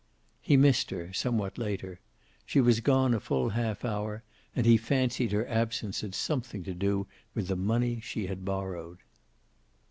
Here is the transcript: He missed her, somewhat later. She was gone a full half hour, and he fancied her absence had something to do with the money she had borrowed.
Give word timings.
He 0.41 0.57
missed 0.57 0.89
her, 0.89 1.13
somewhat 1.13 1.59
later. 1.59 1.99
She 2.43 2.59
was 2.59 2.79
gone 2.79 3.13
a 3.13 3.19
full 3.19 3.49
half 3.49 3.85
hour, 3.85 4.23
and 4.55 4.65
he 4.65 4.75
fancied 4.75 5.31
her 5.31 5.47
absence 5.47 6.01
had 6.01 6.15
something 6.15 6.63
to 6.63 6.73
do 6.73 7.05
with 7.35 7.49
the 7.49 7.55
money 7.55 7.99
she 7.99 8.25
had 8.25 8.43
borrowed. 8.43 8.97